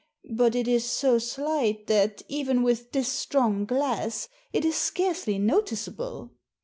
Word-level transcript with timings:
But 0.33 0.55
it 0.55 0.67
is 0.67 0.83
so 0.89 1.19
slight 1.19 1.85
that, 1.85 2.23
even 2.27 2.63
with 2.63 2.91
this 2.91 3.07
strong 3.07 3.65
glass, 3.65 4.29
it 4.51 4.65
is 4.65 4.75
scarcely 4.75 5.37
noticeable." 5.37 6.31